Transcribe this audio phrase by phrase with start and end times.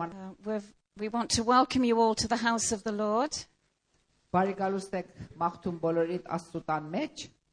[0.00, 0.60] Uh,
[0.96, 3.32] we want to welcome you all to the house of the Lord.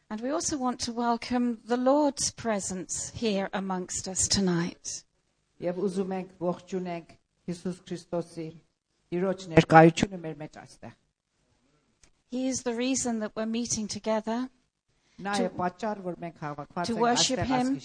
[0.09, 5.03] And we also want to welcome the Lord's presence here amongst us tonight.
[12.29, 14.49] He is the reason that we're meeting together.
[15.43, 15.49] To,
[16.85, 17.79] to worship him,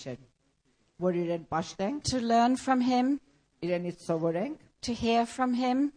[2.03, 3.21] to learn from him,
[3.63, 5.93] to hear from him.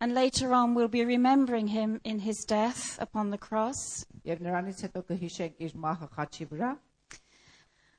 [0.00, 4.04] And later on, we'll be remembering him in his death upon the cross.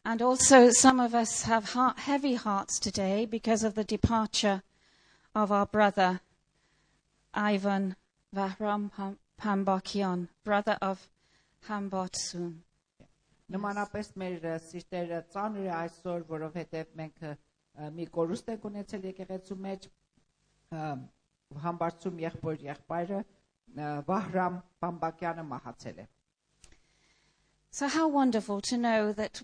[0.05, 4.63] And also, some of us have heart, heavy hearts today because of the departure
[5.35, 6.21] of our brother,
[7.33, 7.95] Ivan
[8.35, 11.09] Vahram Pambakian, brother of
[11.67, 12.61] Hambardzum
[17.96, 20.82] մի կորուստ ենք ունեցել եկեղեցու մեջ ը,
[21.64, 26.06] համբարձում եղբոր եղբայրը ը, Վահրամ Բամբակյանը մահացել է։
[27.74, 29.42] So, how wonderful to know that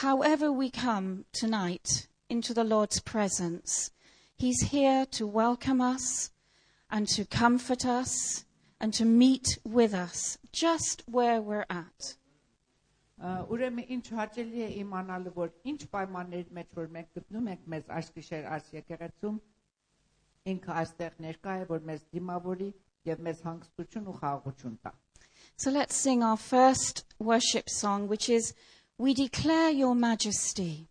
[0.00, 3.90] however we come tonight into the Lord's presence,
[4.36, 6.30] He's here to welcome us
[6.90, 8.44] and to comfort us
[8.80, 12.16] and to meet with us just where we're at.
[13.22, 17.88] Ա, Ուրեմն ինչ հաճելի է իմանալը, որ ինչ պայմանների մեջ որ մենք գտնում ենք մեզ
[17.98, 19.40] այս գիշեր այս եկեղեցում,
[20.52, 22.68] ինքը այստեղ ներկա է, որ մեզ դիմավորի
[23.10, 24.94] եւ մեզ հանգստություն ու խաղաղություն տա։
[25.56, 28.54] So, let's sing our first worship song, which is
[28.98, 30.88] We Declare Your Majesty.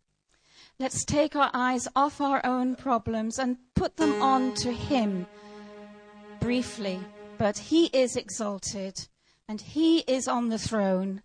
[0.80, 5.26] Let's take our eyes off our own problems and put them on to Him
[6.40, 7.00] briefly.
[7.38, 9.08] But He is exalted
[9.48, 11.22] and He is on the throne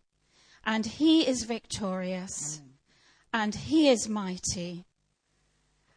[0.66, 2.62] and He is victorious
[3.32, 4.84] and He is mighty.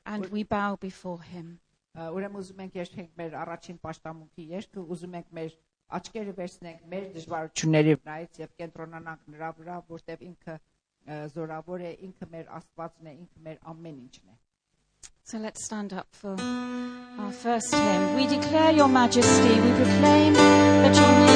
[0.06, 1.60] And we bow before Him.
[1.96, 5.54] Ա, Ուրեմն ուզում ենք երթենք մեր առաջին պաշտամունքի երթը, ուզում ենք մեր
[5.98, 12.28] աչքերը վերցնենք մեր դժվարությունների վրայից եւ կենտրոնանանք նրա վրա, որտեղ ինքը ա, զորավոր է, ինքը
[12.36, 14.38] մեր Աստվածն է, ինքը մեր ամեն ինչն է։
[15.24, 18.16] So let's stand up for our first hymn.
[18.16, 19.56] We declare your majesty.
[19.60, 21.29] We proclaim that your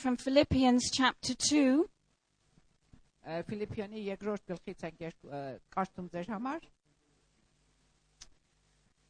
[0.00, 1.84] from Philippians chapter 2,
[3.26, 5.40] Ֆիլիպիանի երկրորդ գլխից ենք երկ- ը,
[5.76, 6.60] կարդում ձեր համար։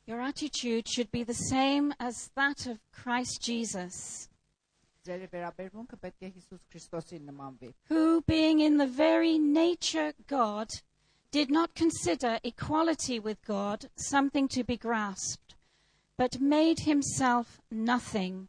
[0.06, 4.28] Your attitude should be the same as that of Christ Jesus,
[5.04, 10.68] Ձեր վերաբերմունքը պետք է Հիսուս Քրիստոսին նմանվի։ who, being in the very nature God,
[11.30, 15.54] did not consider equality with God something to be grasped,
[16.16, 18.48] but made himself nothing,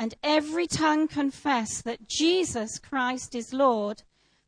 [0.00, 4.02] and every tongue confess that Jesus Christ is Lord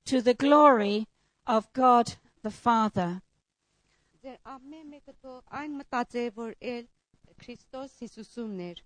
[0.06, 1.06] to the glory
[1.46, 3.20] of God the Father.
[4.22, 6.86] Ձեր ամեն մեկը թող այն մտածե, որ ել
[7.42, 8.80] Քրիստոս Հիսուսումն էր,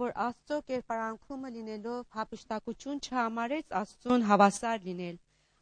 [0.00, 5.16] որ Աստծո կերպարանքումը լինելով հապշտակություն չհամարեց Աստծուն հավասար լինել,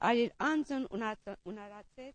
[0.08, 2.14] այլ իր անձն ունաց- ունարացեց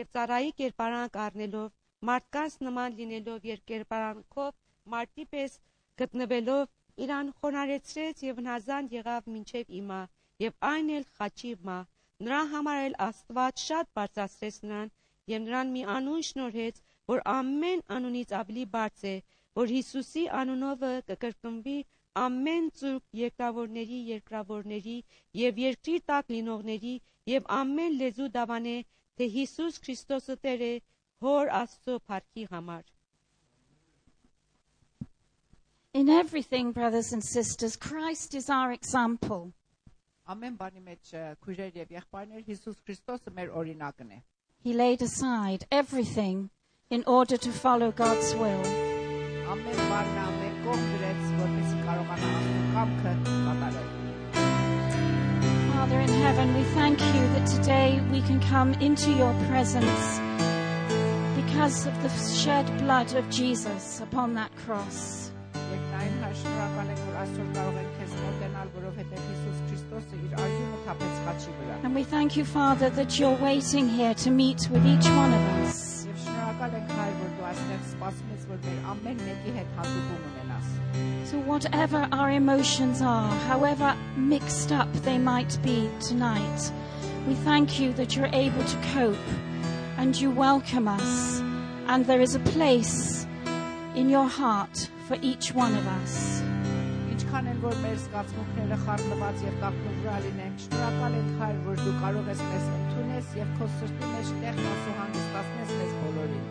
[0.00, 1.70] եւ ծառայի կերպարանք առնելով
[2.10, 4.52] մարդկանց նման լինելով եւ կերպարանքով
[4.94, 5.58] մարդի պես
[6.00, 6.64] գտնվելով
[7.05, 10.01] իրան խոնարեցրեց եւ հնազանդ եղավ մինչեւ իմա
[10.45, 11.79] եւ այն էլ խաչի մա
[12.25, 14.89] նրա համար էլ Աստված շատ բարձրացրեց նրան
[15.33, 16.81] եւ նրան մի անուն շնորհեց,
[17.11, 19.13] որ ամեն անունից ավելի բարձ է,
[19.59, 21.77] որ Հիսուսի անունովը կկրկնվի
[22.23, 24.97] ամեն ծուրկ երկրավորների երկրավորների
[25.43, 26.95] եւ երկրի տակ լինողների
[27.33, 28.77] եւ ամեն լեզու դավանե,
[29.15, 30.73] թե Հիսուս Քրիստոսը Տեր է,
[31.23, 32.83] հոր Աստծո փառքի համար։
[35.94, 39.52] In everything, brothers and sisters, Christ is our example.
[40.26, 44.22] Ամեն բանի մեջ ը, քույրեր եւ եղբայրներ Հիսուս Քրիստոսը մեր օրինակն է։
[44.64, 46.48] He laid aside everything
[46.88, 48.64] in order to follow God's will.
[49.54, 53.92] Ամեն բանն ամեն կողմ դրեց, որպեսզի կարողանա Աստծո կամքը կատարել։
[55.74, 60.18] Father in heaven, we thank you that today we can come into your presence
[61.36, 65.17] because of the shed blood of Jesus upon that cross.
[65.98, 70.76] Եվ նայն հաշնորհակալ ենք, որ այսօր կարող ենք քեզ մոտենալ, որովհետև Հիսուս Քրիստոսը իր արյունը
[70.84, 74.86] թափեց խաչի վրա։ And we thank you, Father, that you're waiting here to meet with
[74.86, 75.80] each one of us.
[76.06, 80.22] Եվ շնորհակալ ենք Հայր, որ դու այստեղ սպասում ես, որ մեր ամեն մեկի հետ հանդիպում
[80.30, 80.70] ունենաս։
[81.32, 86.70] So, whatever our emotions are, however mixed up they might be tonight,
[87.26, 89.28] we thank you that you're able to cope
[89.98, 91.42] and you welcome us.
[91.88, 93.17] And there is a place
[93.98, 96.42] in your heart for each one of us.
[97.14, 102.30] Ինչքան էլ որ մեր զգացմունքները խառնված եւ տակնուվրա լինեն, շնորհակալ ենք Հայր, որ դու կարող
[102.32, 106.44] ես մեզ ընդունես եւ քո սրտի մեջ տեղ տաս ու հանգստացնես մեզ բոլորին։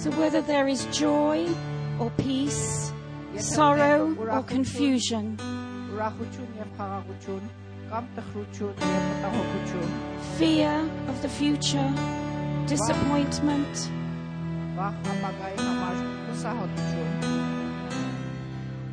[0.00, 1.48] So, whether there is joy
[2.00, 2.92] or peace,
[3.36, 5.36] sorrow or confusion,
[5.92, 7.50] ուրախություն եւ խաղաղություն,
[7.90, 9.94] կամ տխրություն եւ մտահոգություն,
[10.38, 10.74] fear
[11.12, 11.88] of the future,
[12.72, 13.88] disappointment,
[14.80, 15.93] վախ ապագայի համար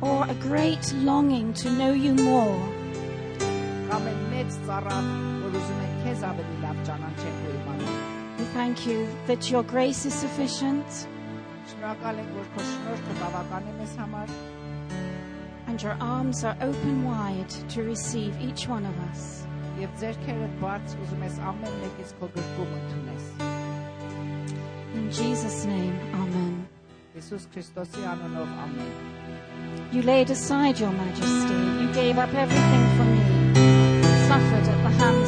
[0.01, 2.59] or a great longing to know you more.
[8.37, 11.07] We thank you that your grace is sufficient.
[15.67, 19.45] And your arms are open wide to receive each one of us.
[24.95, 26.62] In Jesus' name, Amen.
[27.13, 29.89] Jesus Anonov, Amen.
[29.91, 31.53] You laid aside your majesty.
[31.79, 33.21] You gave up everything for me.
[33.97, 35.22] You suffered at the hands.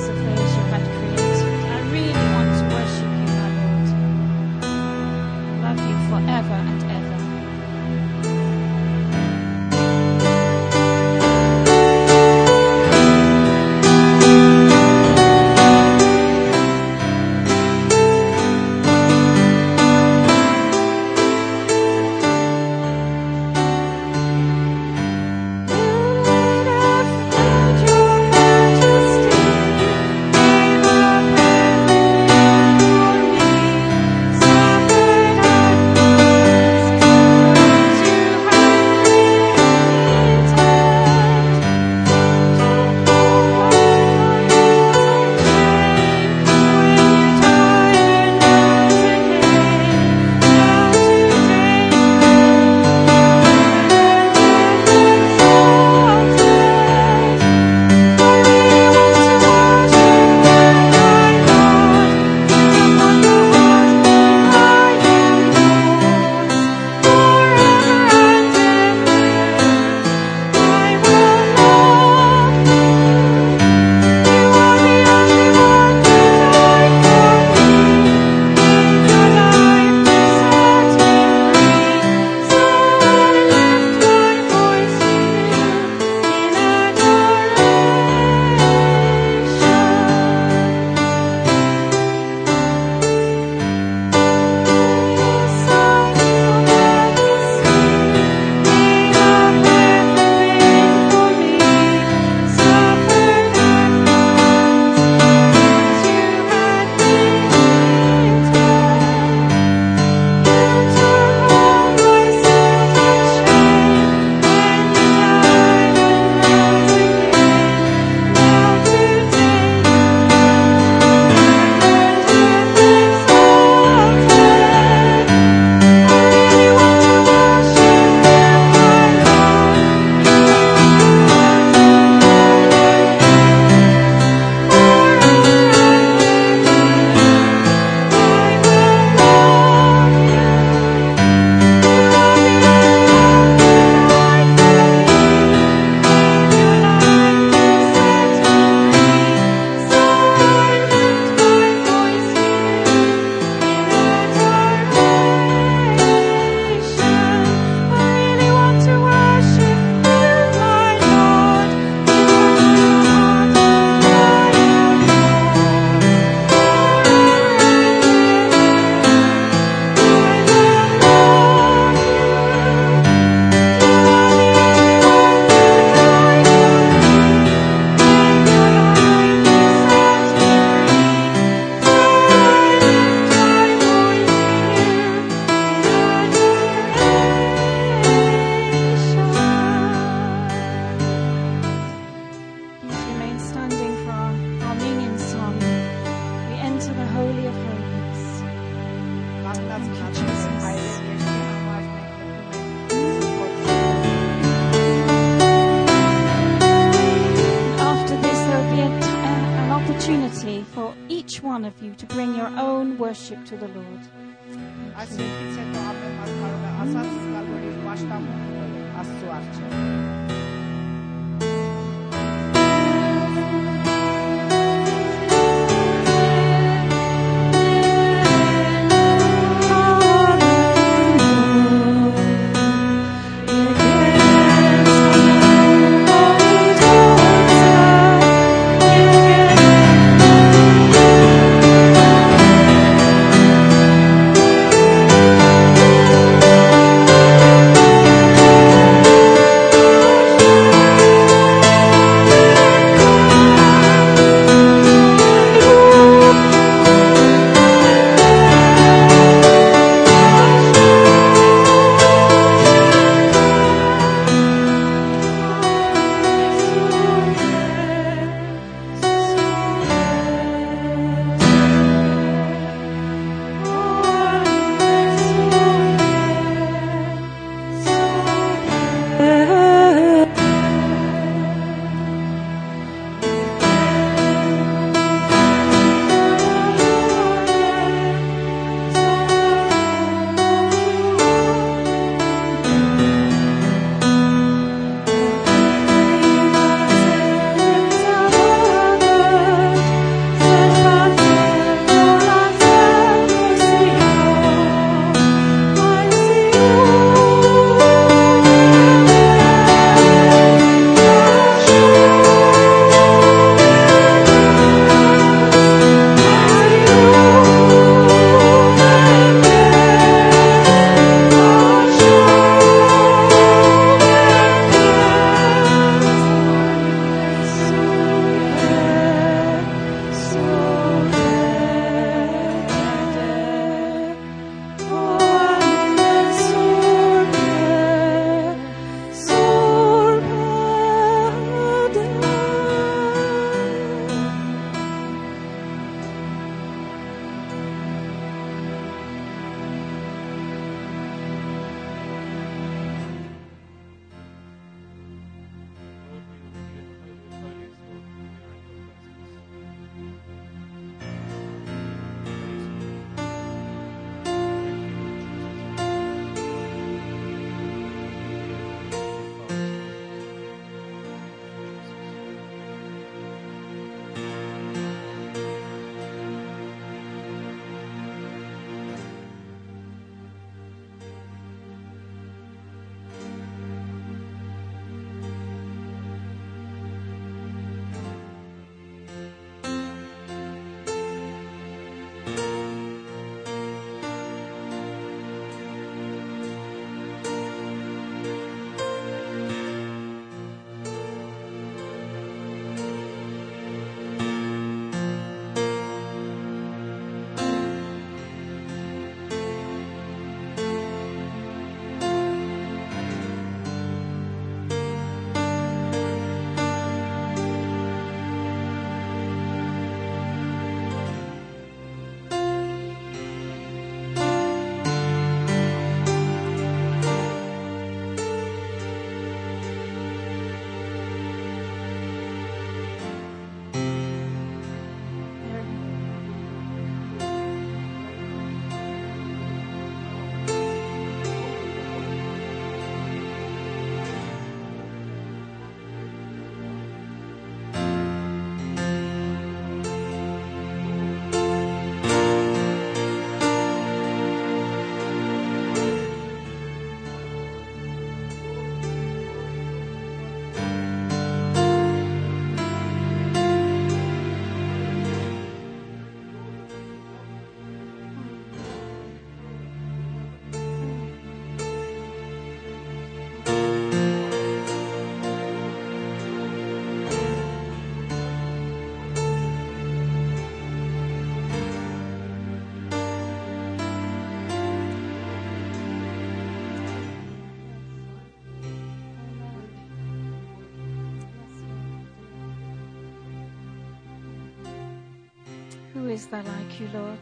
[495.96, 497.20] Who is there like you, Lord?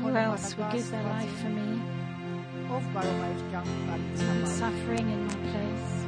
[0.00, 1.80] Who else would give their life for me?
[2.68, 6.04] I'm suffering in my place.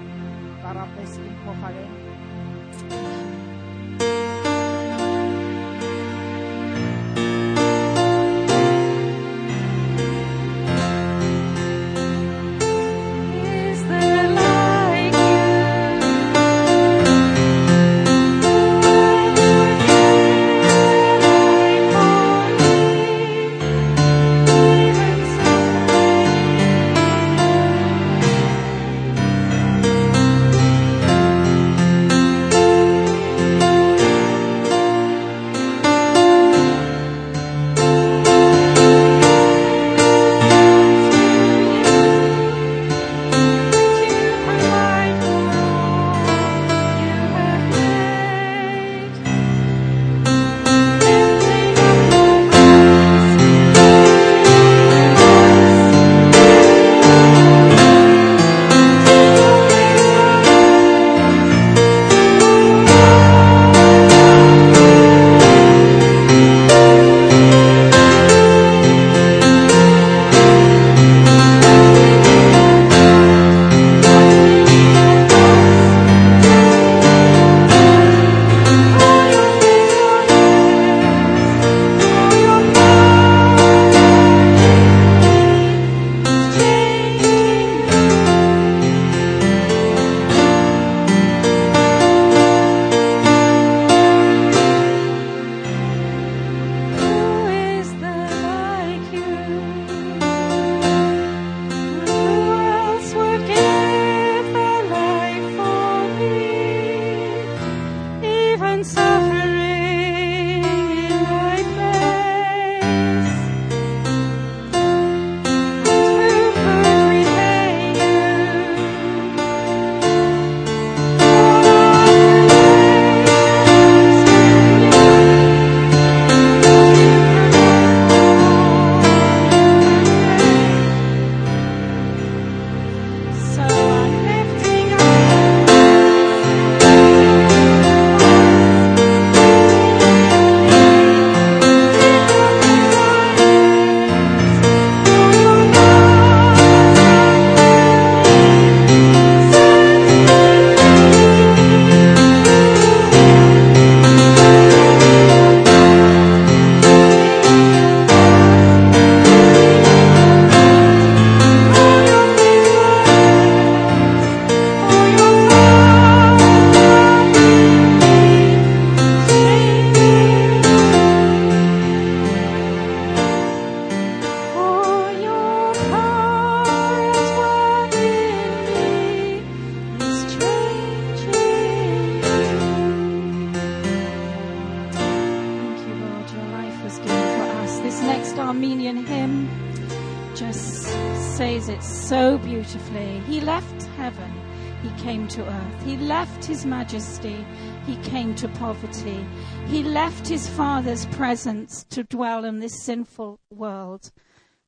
[200.07, 204.13] Left his father's presence to dwell in this sinful world.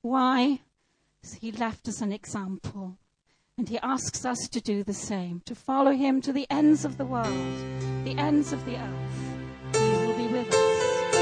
[0.03, 0.59] Why?
[1.41, 2.99] He left us an example.
[3.57, 6.99] And he asks us to do the same, to follow him to the ends of
[6.99, 7.55] the world,
[8.05, 9.77] the ends of the earth.
[9.77, 11.15] He will be with us.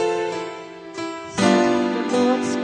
[1.37, 1.45] So
[2.09, 2.56] the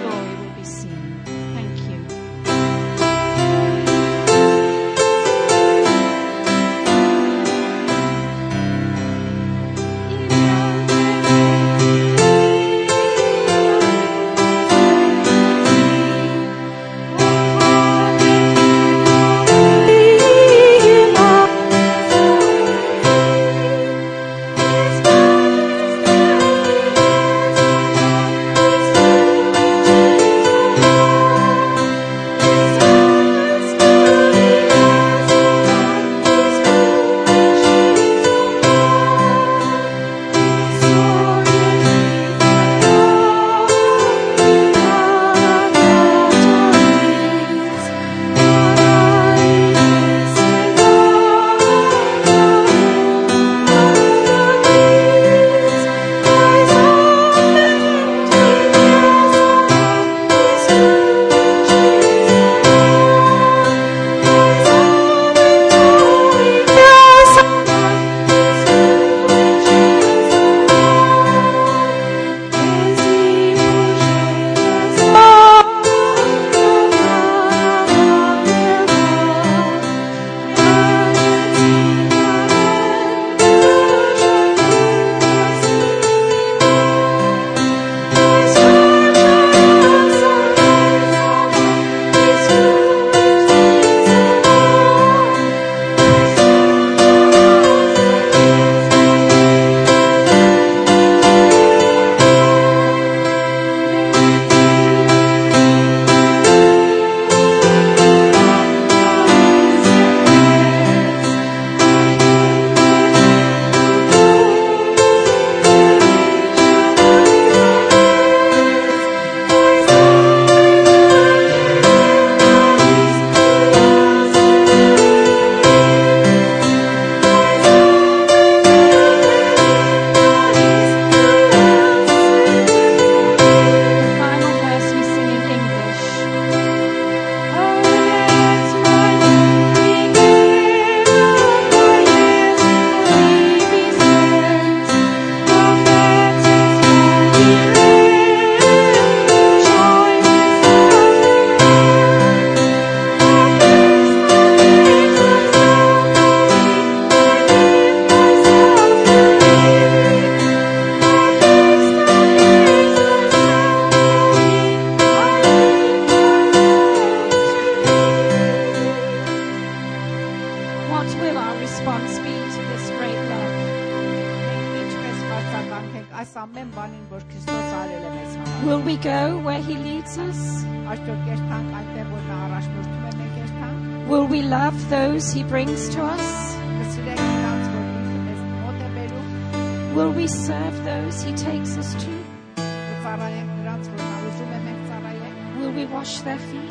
[195.58, 196.70] Will we wash their feet?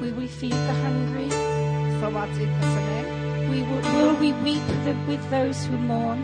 [0.00, 1.28] Will we feed the hungry?
[3.50, 6.18] We will, will we weep the, with those who mourn?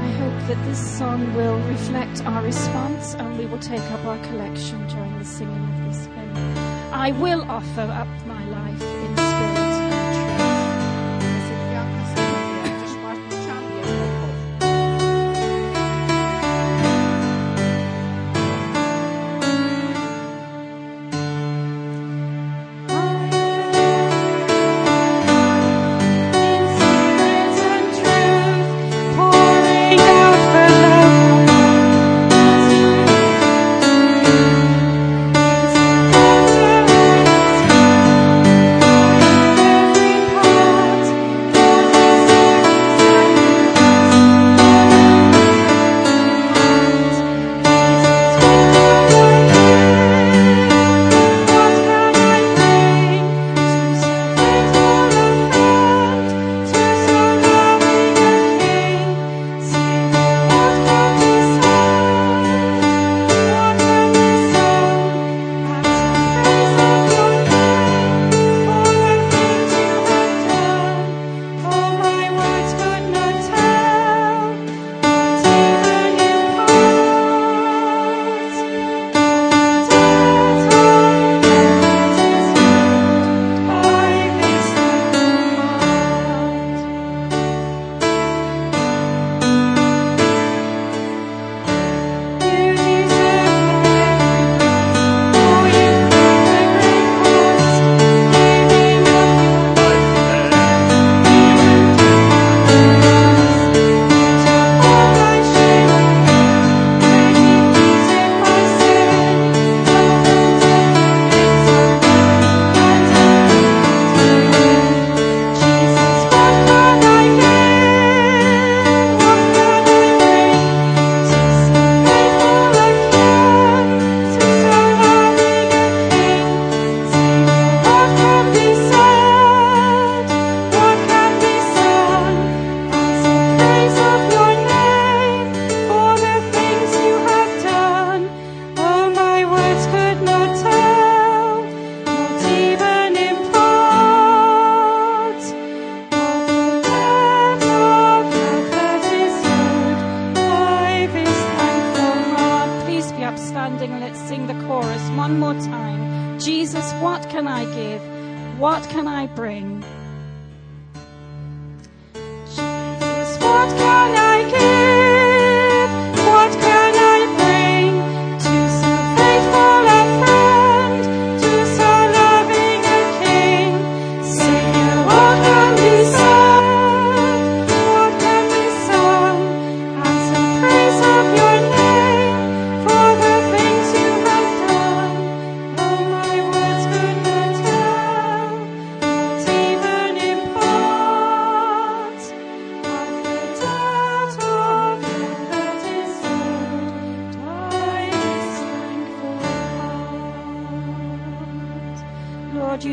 [0.00, 4.18] I hope that this song will reflect our response and we will take up our
[4.24, 6.58] collection during the singing of this hymn.
[6.92, 9.03] I will offer up my life.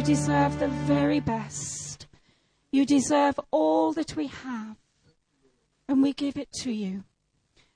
[0.01, 2.07] You deserve the very best.
[2.71, 4.77] You deserve all that we have,
[5.87, 7.03] and we give it to you.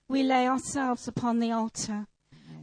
[0.08, 2.08] We lay ourselves upon the altar.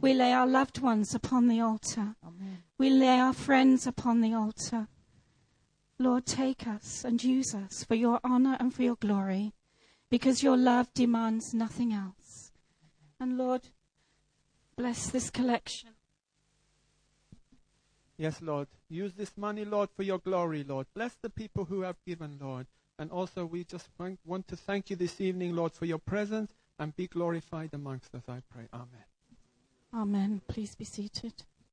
[0.01, 2.15] We lay our loved ones upon the altar.
[2.27, 2.63] Amen.
[2.77, 4.89] We lay our friends upon the altar.
[5.97, 9.53] Lord, take us and use us for your honor and for your glory,
[10.09, 12.51] because your love demands nothing else.
[13.17, 13.69] And Lord,
[14.75, 15.91] bless this collection.
[18.17, 18.67] Yes, Lord.
[18.89, 20.87] Use this money, Lord, for your glory, Lord.
[20.93, 22.67] Bless the people who have given, Lord.
[22.99, 23.89] And also, we just
[24.25, 28.23] want to thank you this evening, Lord, for your presence and be glorified amongst us,
[28.29, 28.67] I pray.
[28.73, 29.05] Amen.
[29.93, 30.41] Amen.
[30.47, 31.33] Please be seated.